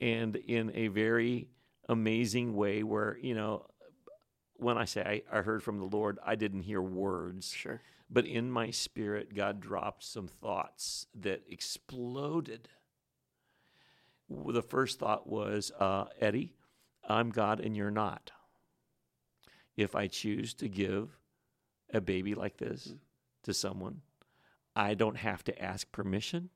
And 0.00 0.36
in 0.36 0.72
a 0.74 0.88
very 0.88 1.48
amazing 1.88 2.54
way, 2.54 2.82
where, 2.82 3.18
you 3.20 3.34
know, 3.34 3.66
when 4.56 4.78
I 4.78 4.84
say 4.84 5.22
I, 5.30 5.38
I 5.38 5.42
heard 5.42 5.62
from 5.62 5.78
the 5.78 5.84
Lord, 5.84 6.18
I 6.24 6.34
didn't 6.36 6.62
hear 6.62 6.80
words, 6.82 7.52
Sure. 7.52 7.80
but 8.08 8.26
in 8.26 8.50
my 8.50 8.70
spirit, 8.70 9.34
God 9.34 9.60
dropped 9.60 10.04
some 10.04 10.28
thoughts 10.28 11.06
that 11.14 11.42
exploded. 11.48 12.68
The 14.28 14.62
first 14.62 14.98
thought 14.98 15.26
was, 15.26 15.72
uh, 15.78 16.06
Eddie, 16.20 16.54
I'm 17.08 17.30
God 17.30 17.60
and 17.60 17.76
you're 17.76 17.90
not. 17.90 18.30
If 19.76 19.94
I 19.96 20.06
choose 20.06 20.54
to 20.54 20.68
give 20.68 21.18
a 21.92 22.00
baby 22.00 22.34
like 22.34 22.58
this 22.58 22.94
to 23.42 23.54
someone, 23.54 24.02
I 24.76 24.94
don't 24.94 25.16
have 25.16 25.42
to 25.44 25.62
ask 25.62 25.90
permission 25.90 26.50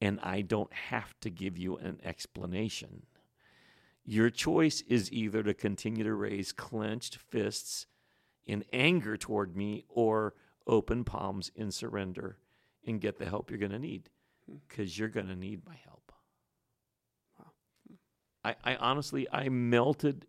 and 0.00 0.20
I 0.22 0.42
don't 0.42 0.72
have 0.72 1.18
to 1.20 1.30
give 1.30 1.58
you 1.58 1.76
an 1.76 2.00
explanation. 2.04 3.06
Your 4.04 4.30
choice 4.30 4.82
is 4.88 5.12
either 5.12 5.42
to 5.42 5.54
continue 5.54 6.04
to 6.04 6.14
raise 6.14 6.52
clenched 6.52 7.16
fists 7.16 7.86
in 8.46 8.64
anger 8.72 9.16
toward 9.16 9.56
me 9.56 9.84
or 9.88 10.34
open 10.66 11.04
palms 11.04 11.50
in 11.54 11.70
surrender 11.70 12.38
and 12.86 13.00
get 13.00 13.18
the 13.18 13.26
help 13.26 13.50
you're 13.50 13.58
going 13.58 13.72
to 13.72 13.78
need 13.78 14.08
hmm. 14.46 14.56
because 14.66 14.98
you're 14.98 15.08
going 15.08 15.26
to 15.26 15.36
need 15.36 15.66
my 15.66 15.76
help. 15.84 16.12
Wow. 17.38 17.52
I, 18.44 18.56
I 18.64 18.76
honestly, 18.76 19.26
I 19.30 19.48
melted 19.48 20.26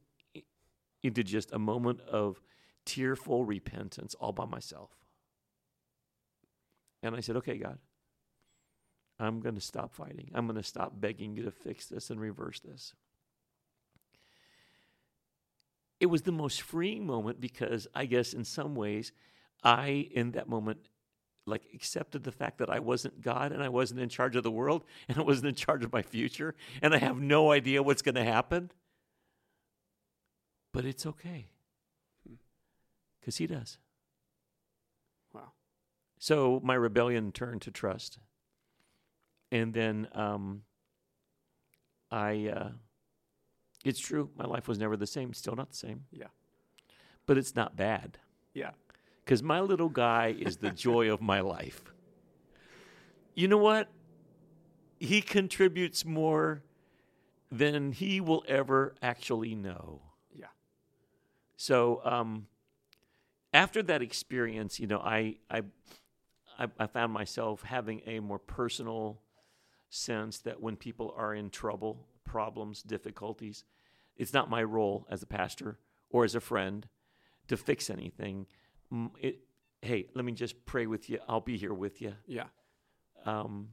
into 1.02 1.24
just 1.24 1.54
a 1.54 1.60
moment 1.60 2.02
of 2.02 2.42
tearful 2.86 3.46
repentance 3.46 4.16
all 4.16 4.34
by 4.34 4.46
myself. 4.46 4.90
And 7.02 7.16
I 7.16 7.22
said, 7.22 7.38
okay, 7.38 7.58
God, 7.58 7.78
I'm 9.20 9.42
going 9.42 9.56
to 9.56 9.62
stop 9.62 9.94
fighting. 9.94 10.32
I'm 10.34 10.46
going 10.46 10.58
to 10.58 10.64
stop 10.64 10.94
begging 11.00 11.36
you 11.36 11.44
to 11.44 11.52
fix 11.52 11.88
this 11.88 12.10
and 12.10 12.20
reverse 12.20 12.60
this. 12.62 12.94
It 16.00 16.06
was 16.06 16.22
the 16.22 16.32
most 16.32 16.62
freeing 16.62 17.06
moment 17.06 17.42
because 17.42 17.88
I 17.94 18.06
guess 18.06 18.34
in 18.34 18.46
some 18.46 18.76
ways, 18.76 19.12
I, 19.62 20.08
in 20.12 20.32
that 20.32 20.48
moment, 20.48 20.80
like 21.46 21.64
accepted 21.74 22.24
the 22.24 22.32
fact 22.32 22.60
that 22.60 22.70
I 22.70 22.80
wasn't 22.80 23.22
God 23.22 23.52
and 23.52 23.62
I 23.62 23.70
wasn't 23.70 24.00
in 24.00 24.08
charge 24.08 24.36
of 24.38 24.44
the 24.44 24.52
world 24.52 24.86
and 25.10 25.18
I 25.18 25.22
wasn't 25.22 25.48
in 25.48 25.56
charge 25.56 25.84
of 25.84 25.92
my 25.92 26.02
future 26.02 26.56
and 26.82 26.94
I 26.94 27.00
have 27.00 27.18
no 27.20 27.52
idea 27.52 27.84
what's 27.84 28.02
going 28.02 28.16
to 28.16 28.24
happen. 28.24 28.72
But 30.72 30.86
it's 30.86 31.06
okay 31.06 31.48
hmm. 32.26 32.36
because 33.20 33.38
He 33.38 33.48
does. 33.48 33.80
Wow. 35.34 35.52
So 36.20 36.62
my 36.64 36.76
rebellion 36.76 37.32
turned 37.32 37.62
to 37.64 37.72
trust. 37.72 38.20
And 39.52 39.74
then 39.74 40.08
um, 40.14 40.62
I, 42.12 42.48
uh, 42.48 42.70
it's 43.84 44.00
true, 44.00 44.30
my 44.38 44.46
life 44.46 44.68
was 44.68 44.78
never 44.78 44.96
the 44.98 45.08
same, 45.08 45.34
still 45.34 45.56
not 45.56 45.70
the 45.70 45.78
same. 45.78 46.06
Yeah. 46.12 46.28
But 47.26 47.38
it's 47.38 47.56
not 47.56 47.76
bad 47.76 48.18
Yeah. 48.54 48.72
because 49.24 49.42
my 49.42 49.60
little 49.60 49.90
guy 49.90 50.36
is 50.38 50.58
the 50.58 50.70
joy 50.88 51.12
of 51.12 51.22
my 51.22 51.40
life. 51.40 51.82
You 53.36 53.48
know 53.48 53.58
what? 53.58 53.88
He 55.00 55.22
contributes 55.22 56.04
more 56.04 56.62
than 57.52 57.94
he 57.94 58.20
will 58.20 58.44
ever 58.48 58.96
actually 59.02 59.56
know. 59.56 60.02
Yeah. 60.32 60.48
So 61.56 62.02
um, 62.04 62.48
after 63.54 63.82
that 63.84 64.02
experience, 64.02 64.80
you 64.80 64.88
know, 64.88 65.00
I, 65.00 65.38
I 65.50 65.64
I 66.58 66.68
I 66.78 66.88
found 66.88 67.14
myself 67.14 67.64
having 67.64 68.02
a 68.06 68.20
more 68.20 68.40
personal 68.40 69.22
sense 69.90 70.40
that 70.40 70.62
when 70.62 70.76
people 70.76 71.14
are 71.18 71.34
in 71.34 71.50
trouble, 71.50 72.08
problems, 72.24 72.84
difficulties, 72.84 73.64
it's 74.16 74.34
not 74.34 74.50
my 74.50 74.64
role 74.64 75.08
as 75.10 75.24
a 75.24 75.28
pastor 75.28 75.80
or 76.10 76.24
as 76.24 76.36
a 76.36 76.40
friend 76.40 76.88
to 77.48 77.58
fix 77.58 77.90
anything. 77.90 78.46
It, 79.20 79.40
hey, 79.82 80.08
let 80.14 80.26
me 80.26 80.32
just 80.32 80.66
pray 80.66 80.86
with 80.86 81.10
you. 81.10 81.20
I'll 81.28 81.42
be 81.42 81.58
here 81.58 81.74
with 81.74 82.02
you. 82.02 82.14
Yeah. 82.28 82.46
Um, 83.26 83.70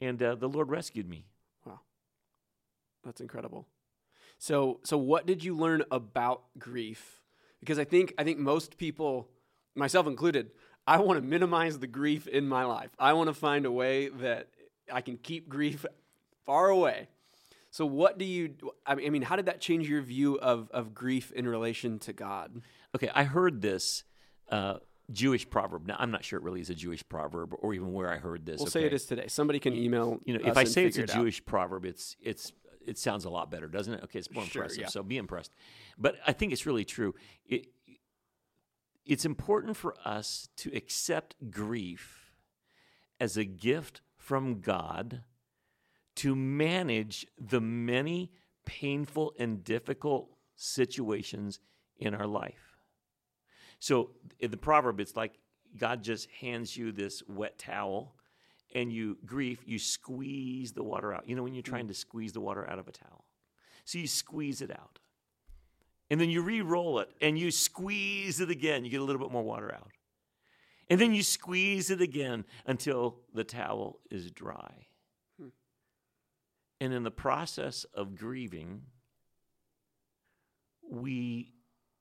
and 0.00 0.22
uh, 0.22 0.34
the 0.34 0.48
Lord 0.48 0.70
rescued 0.70 1.08
me. 1.08 1.26
Wow, 1.64 1.80
that's 3.04 3.20
incredible. 3.20 3.66
So 4.38 4.80
so 4.84 4.98
what 4.98 5.26
did 5.26 5.42
you 5.42 5.56
learn 5.56 5.82
about 5.90 6.42
grief? 6.58 7.22
Because 7.60 7.78
I 7.78 7.84
think 7.84 8.12
I 8.18 8.24
think 8.24 8.38
most 8.38 8.76
people, 8.76 9.28
myself 9.74 10.06
included, 10.06 10.50
I 10.86 10.98
want 10.98 11.20
to 11.20 11.26
minimize 11.26 11.78
the 11.78 11.86
grief 11.86 12.26
in 12.26 12.48
my 12.48 12.64
life. 12.64 12.90
I 12.98 13.14
want 13.14 13.28
to 13.28 13.34
find 13.34 13.64
a 13.64 13.72
way 13.72 14.08
that 14.08 14.48
I 14.92 15.00
can 15.00 15.16
keep 15.16 15.48
grief 15.56 15.84
far 16.44 16.68
away. 16.68 17.08
So 17.70 17.84
what 17.84 18.16
do 18.16 18.24
you 18.24 18.54
I 18.86 18.94
mean, 18.94 19.22
how 19.22 19.36
did 19.36 19.46
that 19.46 19.60
change 19.60 19.88
your 19.88 20.00
view 20.02 20.38
of 20.38 20.70
of 20.70 20.94
grief 20.94 21.32
in 21.32 21.46
relation 21.46 21.98
to 22.00 22.12
God? 22.12 22.62
Okay, 22.94 23.10
I 23.14 23.24
heard 23.24 23.60
this 23.60 24.04
uh, 24.50 24.78
Jewish 25.12 25.48
proverb. 25.48 25.86
Now, 25.86 25.96
I'm 25.98 26.10
not 26.10 26.24
sure 26.24 26.38
it 26.38 26.42
really 26.42 26.60
is 26.60 26.70
a 26.70 26.74
Jewish 26.74 27.06
proverb 27.08 27.54
or 27.58 27.74
even 27.74 27.92
where 27.92 28.10
I 28.10 28.16
heard 28.16 28.46
this. 28.46 28.58
We'll 28.58 28.64
okay? 28.68 28.80
say 28.80 28.86
it 28.86 28.92
is 28.94 29.04
today. 29.04 29.26
Somebody 29.28 29.58
can 29.58 29.74
email 29.74 30.20
You 30.24 30.38
know, 30.38 30.48
if 30.48 30.56
I 30.56 30.64
say 30.64 30.86
it's 30.86 30.96
a 30.96 31.02
it 31.02 31.10
out. 31.10 31.16
Jewish 31.16 31.44
proverb, 31.44 31.84
it's 31.84 32.16
it's 32.20 32.52
it 32.86 32.98
sounds 32.98 33.24
a 33.24 33.30
lot 33.30 33.50
better, 33.50 33.68
doesn't 33.68 33.94
it? 33.94 34.04
Okay, 34.04 34.20
it's 34.20 34.30
more 34.30 34.44
Sure, 34.44 34.62
impressive. 34.62 34.82
yeah. 34.82 34.88
So 34.88 35.02
be 35.02 35.18
impressed. 35.18 35.52
But 35.98 36.16
I 36.26 36.32
think 36.32 36.52
it's 36.52 36.66
really 36.66 36.84
true. 36.84 37.14
It, 37.44 37.66
it's 39.04 39.24
important 39.24 39.76
for 39.76 39.94
us 40.04 40.48
to 40.56 40.74
accept 40.74 41.36
grief 41.50 42.32
as 43.20 43.36
a 43.36 43.44
gift 43.44 44.00
from 44.26 44.60
God 44.60 45.22
to 46.16 46.34
manage 46.34 47.28
the 47.38 47.60
many 47.60 48.32
painful 48.64 49.34
and 49.38 49.62
difficult 49.62 50.28
situations 50.56 51.60
in 51.98 52.12
our 52.12 52.26
life. 52.26 52.76
So 53.78 54.10
in 54.40 54.50
the 54.50 54.56
proverb, 54.56 54.98
it's 54.98 55.14
like 55.14 55.34
God 55.78 56.02
just 56.02 56.28
hands 56.40 56.76
you 56.76 56.90
this 56.90 57.22
wet 57.28 57.56
towel 57.56 58.16
and 58.74 58.92
you 58.92 59.16
grief, 59.24 59.60
you 59.64 59.78
squeeze 59.78 60.72
the 60.72 60.82
water 60.82 61.14
out. 61.14 61.28
You 61.28 61.36
know, 61.36 61.44
when 61.44 61.54
you're 61.54 61.62
trying 61.62 61.86
to 61.86 61.94
squeeze 61.94 62.32
the 62.32 62.40
water 62.40 62.68
out 62.68 62.80
of 62.80 62.88
a 62.88 62.92
towel. 62.92 63.26
So 63.84 63.98
you 63.98 64.08
squeeze 64.08 64.60
it 64.60 64.72
out. 64.72 64.98
And 66.10 66.20
then 66.20 66.30
you 66.30 66.42
re 66.42 66.62
roll 66.62 66.98
it 66.98 67.10
and 67.20 67.38
you 67.38 67.52
squeeze 67.52 68.40
it 68.40 68.50
again. 68.50 68.84
You 68.84 68.90
get 68.90 69.00
a 69.00 69.04
little 69.04 69.22
bit 69.22 69.30
more 69.30 69.44
water 69.44 69.72
out. 69.72 69.92
And 70.88 71.00
then 71.00 71.14
you 71.14 71.22
squeeze 71.22 71.90
it 71.90 72.00
again 72.00 72.44
until 72.64 73.20
the 73.34 73.44
towel 73.44 74.00
is 74.10 74.30
dry. 74.30 74.86
Hmm. 75.40 75.48
And 76.80 76.92
in 76.92 77.02
the 77.02 77.10
process 77.10 77.84
of 77.94 78.14
grieving, 78.14 78.82
we 80.88 81.52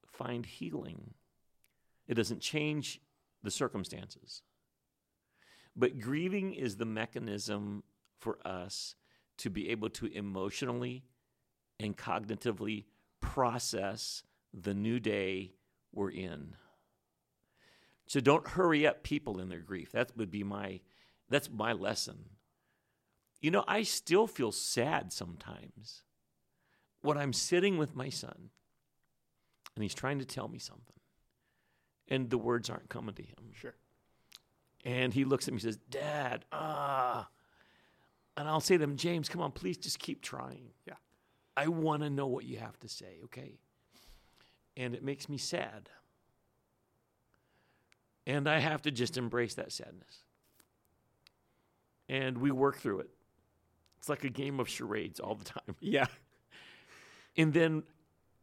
find 0.06 0.46
healing. 0.46 1.14
It 2.08 2.14
doesn't 2.14 2.42
change 2.42 3.02
the 3.44 3.52
circumstances. 3.52 4.42
But 5.76 6.00
grieving 6.00 6.54
is 6.54 6.78
the 6.78 6.86
mechanism 6.86 7.84
for 8.20 8.38
us 8.46 8.96
to 9.38 9.50
be 9.50 9.70
able 9.70 9.90
to 9.90 10.06
emotionally 10.06 11.04
and 11.80 11.98
cognitively 11.98 12.86
process 13.20 14.24
the 14.54 14.74
new 14.74 15.00
day 15.00 15.52
we're 15.92 16.12
in. 16.12 16.56
So 18.08 18.20
don't 18.20 18.48
hurry 18.48 18.86
up 18.86 19.04
people 19.04 19.40
in 19.40 19.50
their 19.50 19.60
grief. 19.60 19.92
That 19.92 20.16
would 20.16 20.32
be 20.32 20.44
my 20.44 20.82
that's 21.30 21.50
my 21.50 21.74
lesson. 21.74 22.26
You 23.42 23.52
know, 23.52 23.64
I 23.68 23.84
still 23.84 24.28
feel 24.28 24.52
sad 24.52 25.12
sometimes 25.12 26.04
when 27.02 27.18
I'm 27.18 27.34
sitting 27.34 27.78
with 27.78 27.96
my 27.96 28.10
son 28.10 28.50
and 29.76 29.84
he's 29.84 29.94
trying 29.94 30.20
to 30.20 30.26
tell 30.26 30.48
me 30.48 30.60
something 30.60 30.96
and 32.08 32.30
the 32.30 32.38
words 32.38 32.70
aren't 32.70 32.90
coming 32.90 33.16
to 33.16 33.24
him. 33.24 33.52
Sure. 33.54 33.76
And 34.84 35.14
he 35.14 35.26
looks 35.26 35.48
at 35.48 35.54
me 35.54 35.56
and 35.56 35.64
says, 35.64 35.78
Dad, 35.90 36.46
ah. 36.52 37.28
And 38.38 38.48
I'll 38.48 38.60
say 38.60 38.78
to 38.78 38.84
him, 38.84 38.98
James, 38.98 39.30
come 39.30 39.42
on, 39.42 39.52
please 39.52 39.78
just 39.78 39.98
keep 39.98 40.22
trying. 40.22 40.70
Yeah. 40.86 40.96
I 41.58 41.68
want 41.68 42.04
to 42.04 42.10
know 42.10 42.28
what 42.28 42.46
you 42.46 42.58
have 42.58 42.80
to 42.82 42.90
say, 42.90 43.20
okay? 43.26 43.58
And 44.78 44.94
it 44.94 45.04
makes 45.04 45.30
me 45.30 45.38
sad. 45.38 45.90
And 48.28 48.48
I 48.50 48.60
have 48.60 48.82
to 48.84 48.92
just 48.92 49.18
embrace 49.18 49.56
that 49.56 49.72
sadness. 49.72 50.24
and 52.08 52.38
we 52.38 52.52
work 52.52 52.78
through 52.78 53.00
it. 53.00 53.10
It's 54.00 54.10
like 54.10 54.24
a 54.24 54.30
game 54.30 54.60
of 54.60 54.70
charades 54.70 55.20
all 55.20 55.36
the 55.36 55.46
time. 55.46 55.76
Yeah. 55.82 56.08
And 57.38 57.54
then 57.54 57.84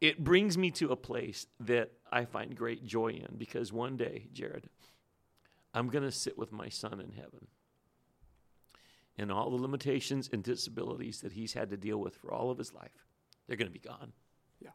it 0.00 0.22
brings 0.22 0.58
me 0.58 0.70
to 0.72 0.90
a 0.92 0.96
place 0.96 1.46
that 1.60 1.92
I 2.12 2.24
find 2.26 2.56
great 2.56 2.84
joy 2.84 3.08
in 3.10 3.36
because 3.38 3.72
one 3.72 3.96
day, 3.96 4.28
Jared, 4.32 4.68
I'm 5.74 5.88
going 5.88 6.04
to 6.04 6.12
sit 6.12 6.36
with 6.38 6.52
my 6.52 6.68
son 6.68 7.00
in 7.00 7.12
heaven. 7.12 7.46
And 9.18 9.30
all 9.32 9.50
the 9.50 9.56
limitations 9.56 10.28
and 10.32 10.42
disabilities 10.42 11.20
that 11.20 11.32
he's 11.32 11.52
had 11.54 11.70
to 11.70 11.76
deal 11.76 11.98
with 11.98 12.16
for 12.16 12.32
all 12.32 12.50
of 12.50 12.58
his 12.58 12.74
life, 12.74 13.06
they're 13.46 13.56
going 13.56 13.70
to 13.70 13.72
be 13.72 13.78
gone. 13.86 14.12
Yeah. 14.60 14.70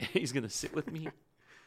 He's 0.12 0.32
going 0.32 0.42
to 0.44 0.50
sit 0.50 0.74
with 0.74 0.90
me. 0.90 1.08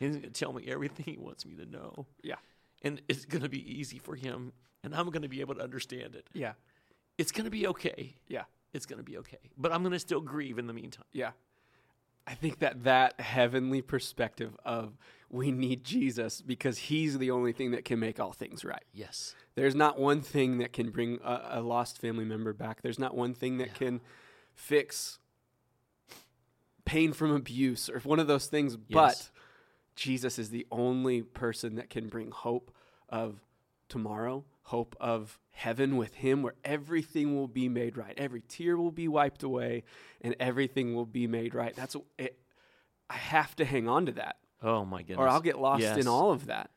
he's 0.04 0.16
going 0.18 0.32
to 0.34 0.40
tell 0.40 0.54
me 0.54 0.66
everything 0.68 1.06
he 1.06 1.18
wants 1.18 1.46
me 1.46 1.56
to 1.56 1.66
know. 1.66 2.06
Yeah. 2.22 2.36
And 2.84 3.02
it's 3.08 3.26
going 3.26 3.44
to 3.44 3.50
be 3.50 3.80
easy 3.80 3.98
for 4.00 4.16
him. 4.16 4.54
And 4.84 4.94
I'm 4.94 5.10
going 5.10 5.22
to 5.22 5.30
be 5.30 5.42
able 5.42 5.56
to 5.56 5.62
understand 5.62 6.16
it. 6.16 6.28
Yeah. 6.34 6.54
It's 7.18 7.32
going 7.32 7.46
to 7.46 7.52
be 7.52 7.68
okay. 7.68 8.16
Yeah. 8.28 8.44
It's 8.74 8.86
going 8.86 8.98
to 8.98 9.04
be 9.04 9.18
okay. 9.20 9.38
But 9.58 9.72
I'm 9.72 9.82
going 9.84 9.94
to 9.94 10.00
still 10.00 10.20
grieve 10.22 10.58
in 10.58 10.68
the 10.68 10.74
meantime. 10.74 11.06
Yeah. 11.14 11.32
I 12.26 12.34
think 12.36 12.60
that 12.60 12.84
that 12.86 13.20
heavenly 13.20 13.82
perspective 13.82 14.56
of 14.66 14.98
we 15.30 15.52
need 15.52 15.84
Jesus 15.84 16.42
because 16.42 16.78
he's 16.78 17.18
the 17.18 17.32
only 17.32 17.52
thing 17.52 17.72
that 17.72 17.86
can 17.86 18.00
make 18.00 18.20
all 18.20 18.32
things 18.32 18.64
right. 18.64 18.84
Yes. 18.94 19.36
There's 19.56 19.76
not 19.76 20.00
one 20.00 20.22
thing 20.22 20.58
that 20.60 20.74
can 20.74 20.90
bring 20.90 21.20
a, 21.24 21.42
a 21.56 21.62
lost 21.62 22.00
family 22.00 22.24
member 22.26 22.54
back. 22.54 22.82
There's 22.82 23.00
not 23.00 23.16
one 23.16 23.34
thing 23.34 23.58
that 23.58 23.68
Yeah. 23.68 23.74
can 23.74 24.02
fix 24.56 25.20
pain 26.86 27.14
from 27.14 27.32
abuse 27.32 27.90
or 27.90 28.00
one 28.00 28.20
of 28.20 28.28
those 28.28 28.48
things. 28.48 28.76
But 28.78 28.90
Yes. 29.18 29.32
Jesus 29.96 30.40
is 30.40 30.50
the 30.50 30.66
only 30.72 31.22
person 31.22 31.76
that 31.76 31.90
can 31.90 32.08
bring 32.08 32.32
hope 32.32 32.72
of 33.10 33.40
tomorrow, 33.90 34.44
hope 34.64 34.96
of 35.00 35.40
heaven 35.52 35.98
with 35.98 36.16
him 36.16 36.42
where 36.42 36.56
everything 36.64 37.36
will 37.36 37.48
be 37.48 37.70
made 37.70 37.96
right. 37.98 38.14
Every 38.18 38.42
tear 38.42 38.76
will 38.78 38.92
be 38.92 39.08
wiped 39.08 39.44
away 39.44 39.84
and 40.22 40.36
everything 40.40 40.96
will 40.96 41.06
be 41.06 41.28
made 41.28 41.54
right. 41.54 41.76
That's 41.76 41.96
it, 42.18 42.40
I 43.10 43.16
have 43.16 43.56
to 43.58 43.66
hang 43.66 43.88
on 43.88 44.08
to 44.08 44.12
that 44.14 44.38
Oh, 44.64 44.84
my 44.86 45.02
goodness. 45.02 45.20
or 45.20 45.28
I'll 45.30 45.42
get 45.42 45.60
lost 45.60 45.82
Yes. 45.84 45.98
in 46.00 46.08
all 46.08 46.32
of 46.32 46.48
that. 46.48 46.72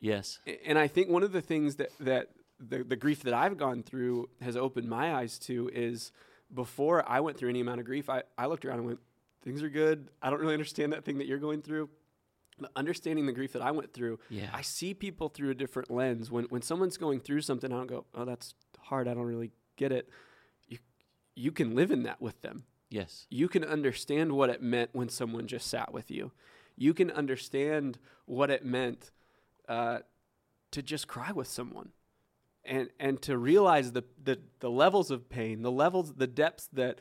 Yes. 0.00 0.40
And 0.66 0.78
I 0.78 0.88
think 0.88 1.08
one 1.10 1.22
of 1.22 1.32
the 1.32 1.40
things 1.42 1.76
that 1.76 1.90
that 2.00 2.30
the, 2.60 2.82
the 2.82 2.96
grief 2.96 3.22
that 3.22 3.34
I've 3.34 3.56
gone 3.56 3.82
through 3.84 4.28
has 4.40 4.56
opened 4.56 4.88
my 4.88 5.14
eyes 5.14 5.38
to 5.40 5.70
is 5.72 6.10
before 6.52 7.08
I 7.08 7.20
went 7.20 7.36
through 7.36 7.50
any 7.50 7.60
amount 7.60 7.78
of 7.80 7.86
grief, 7.86 8.08
I, 8.10 8.22
I 8.36 8.46
looked 8.46 8.64
around 8.64 8.78
and 8.78 8.86
went, 8.86 9.00
things 9.44 9.62
are 9.62 9.68
good. 9.68 10.08
I 10.20 10.30
don't 10.30 10.40
really 10.40 10.54
understand 10.54 10.92
that 10.92 11.04
thing 11.04 11.18
that 11.18 11.26
you're 11.28 11.38
going 11.38 11.62
through. 11.62 11.88
But 12.60 12.70
understanding 12.76 13.26
the 13.26 13.32
grief 13.32 13.52
that 13.52 13.62
I 13.62 13.70
went 13.70 13.92
through, 13.92 14.18
Yeah. 14.30 14.50
I 14.52 14.62
see 14.62 14.94
people 14.94 15.28
through 15.28 15.50
a 15.50 15.54
different 15.54 15.90
lens. 15.90 16.30
When 16.30 16.44
when 16.46 16.62
someone's 16.62 16.96
going 16.96 17.20
through 17.20 17.42
something, 17.42 17.72
I 17.72 17.76
don't 17.76 17.86
go, 17.86 18.04
oh, 18.14 18.24
that's 18.24 18.54
hard. 18.78 19.08
I 19.08 19.14
don't 19.14 19.24
really 19.24 19.52
get 19.76 19.92
it. 19.92 20.08
You 20.66 20.78
you 21.34 21.52
can 21.52 21.74
live 21.74 21.90
in 21.90 22.02
that 22.04 22.20
with 22.20 22.40
them 22.42 22.64
Yes. 22.90 23.26
you 23.30 23.48
can 23.48 23.62
understand 23.64 24.32
what 24.32 24.48
it 24.50 24.62
meant 24.62 24.90
when 24.92 25.08
someone 25.08 25.46
just 25.46 25.66
sat 25.68 25.92
with 25.92 26.10
you. 26.10 26.32
You 26.76 26.94
can 26.94 27.10
understand 27.10 27.98
what 28.26 28.50
it 28.50 28.64
meant 28.64 29.10
uh, 29.68 29.98
to 30.70 30.82
just 30.82 31.06
cry 31.08 31.32
with 31.32 31.46
someone, 31.48 31.90
and 32.64 32.88
and 32.98 33.20
to 33.22 33.36
realize 33.36 33.92
the, 33.92 34.04
the 34.22 34.38
the 34.60 34.70
levels 34.70 35.10
of 35.10 35.28
pain, 35.28 35.62
the 35.62 35.70
levels, 35.72 36.14
the 36.14 36.26
depths 36.26 36.68
that 36.72 37.00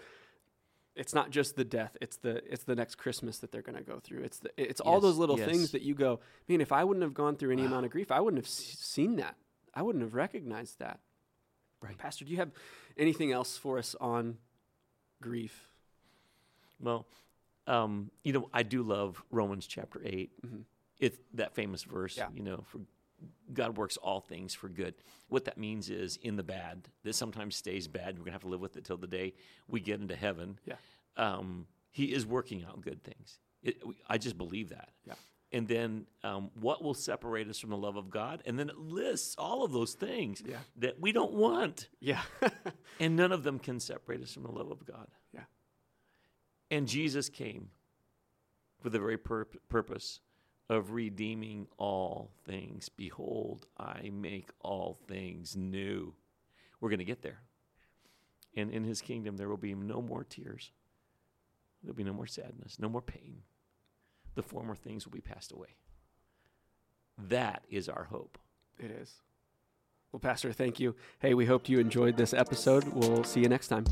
it's 0.97 1.13
not 1.13 1.29
just 1.29 1.55
the 1.55 1.63
death; 1.63 1.95
it's 2.01 2.17
the 2.17 2.41
it's 2.51 2.63
the 2.63 2.75
next 2.75 2.95
Christmas 2.95 3.39
that 3.39 3.51
they're 3.51 3.61
going 3.61 3.77
to 3.77 3.83
go 3.83 3.99
through. 3.99 4.23
It's 4.23 4.39
the, 4.39 4.49
it's 4.57 4.81
all 4.81 4.99
those 4.99 5.17
little 5.17 5.37
yes. 5.37 5.47
things 5.49 5.71
that 5.71 5.81
you 5.81 5.93
go, 5.95 6.19
man. 6.47 6.59
If 6.61 6.71
I 6.71 6.83
wouldn't 6.83 7.03
have 7.03 7.13
gone 7.13 7.35
through 7.35 7.51
any 7.51 7.61
Wow. 7.63 7.67
amount 7.69 7.85
of 7.85 7.91
grief, 7.91 8.11
I 8.11 8.19
wouldn't 8.19 8.39
have 8.39 8.47
s- 8.47 8.77
seen 8.79 9.15
that. 9.17 9.35
I 9.73 9.81
wouldn't 9.83 10.03
have 10.03 10.13
recognized 10.15 10.79
that. 10.79 10.99
Right. 11.81 11.97
Pastor. 11.97 12.25
Do 12.25 12.31
you 12.31 12.37
have 12.37 12.51
anything 12.97 13.31
else 13.31 13.55
for 13.57 13.77
us 13.77 13.95
on 14.01 14.37
grief? 15.21 15.71
Well, 16.79 17.05
um, 17.67 18.11
you 18.23 18.33
know, 18.33 18.49
I 18.53 18.63
do 18.63 18.81
love 18.83 19.23
Romans 19.31 19.67
chapter 19.67 20.01
8. 20.03 20.31
Mhm. 20.45 20.63
It's 20.99 21.17
that 21.33 21.53
famous 21.53 21.83
verse, 21.83 22.17
Yeah. 22.17 22.29
you 22.33 22.41
know, 22.41 22.63
for 22.67 22.79
God 23.53 23.77
works 23.77 23.97
all 23.97 24.19
things 24.19 24.53
for 24.53 24.69
good. 24.69 24.93
What 25.29 25.45
that 25.45 25.57
means 25.57 25.89
is 25.89 26.17
in 26.21 26.35
the 26.35 26.43
bad, 26.43 26.87
that 27.03 27.13
sometimes 27.15 27.55
stays 27.55 27.87
bad. 27.87 28.15
We're 28.17 28.25
going 28.25 28.25
to 28.25 28.31
have 28.33 28.41
to 28.41 28.47
live 28.47 28.61
with 28.61 28.77
it 28.77 28.83
till 28.85 28.97
the 28.97 29.07
day 29.07 29.33
we 29.67 29.79
get 29.79 29.99
into 29.99 30.15
heaven. 30.15 30.59
Yeah. 30.65 30.75
Um, 31.15 31.65
he 31.91 32.13
is 32.13 32.25
working 32.25 32.63
out 32.67 32.81
good 32.81 33.03
things. 33.03 33.39
It, 33.63 33.81
I 34.07 34.17
just 34.17 34.37
believe 34.37 34.69
that. 34.69 34.89
Yeah. 35.05 35.13
And 35.53 35.67
then 35.67 36.05
um, 36.23 36.51
what 36.59 36.83
will 36.83 36.93
separate 36.93 37.47
us 37.47 37.57
from 37.57 37.69
the 37.69 37.77
love 37.77 37.95
of 37.95 38.09
God? 38.09 38.43
And 38.45 38.59
then 38.59 38.69
it 38.69 38.77
lists 38.77 39.35
all 39.37 39.63
of 39.63 39.71
those 39.71 39.93
things 39.93 40.43
Yeah. 40.45 40.57
that 40.77 40.99
we 40.99 41.11
don't 41.13 41.33
want. 41.33 41.87
Yeah. 41.99 42.21
And 42.99 43.15
none 43.15 43.31
of 43.31 43.43
them 43.43 43.59
can 43.59 43.79
separate 43.79 44.23
us 44.23 44.33
from 44.33 44.41
the 44.43 44.51
love 44.51 44.71
of 44.71 44.83
God. 44.85 45.07
Yeah. 45.31 45.41
And 46.71 46.87
Jesus 46.87 47.29
came 47.29 47.69
for 48.81 48.89
the 48.89 48.97
very 48.99 49.17
pur- 49.17 49.45
purpose 49.69 50.19
of 50.69 50.91
redeeming 50.91 51.67
all 51.77 52.31
things. 52.45 52.89
Behold, 52.89 53.67
I 53.77 54.09
make 54.13 54.49
all 54.61 54.97
things 55.07 55.55
new. 55.55 56.13
We're 56.79 56.89
going 56.89 56.99
to 56.99 57.05
get 57.05 57.21
there. 57.21 57.41
And 58.55 58.71
in 58.71 58.83
his 58.83 59.01
kingdom, 59.01 59.37
there 59.37 59.49
will 59.49 59.57
be 59.57 59.75
no 59.75 60.01
more 60.01 60.23
tears. 60.23 60.71
There'll 61.83 61.95
be 61.95 62.03
no 62.03 62.13
more 62.13 62.27
sadness, 62.27 62.79
no 62.79 62.89
more 62.89 63.01
pain. 63.01 63.43
The 64.35 64.43
former 64.43 64.75
things 64.75 65.05
will 65.05 65.13
be 65.13 65.21
passed 65.21 65.51
away. 65.51 65.75
That 67.17 67.63
is 67.69 67.87
our 67.87 68.05
hope. 68.05 68.37
It 68.79 68.91
is. 68.91 69.13
Well, 70.11 70.19
Pastor, 70.19 70.51
thank 70.51 70.79
you. 70.79 70.95
Hey, 71.19 71.33
we 71.33 71.45
hope 71.45 71.69
you 71.69 71.79
enjoyed 71.79 72.17
this 72.17 72.33
episode. 72.33 72.85
We'll 72.93 73.23
see 73.23 73.41
you 73.41 73.49
next 73.49 73.67
time. 73.67 73.85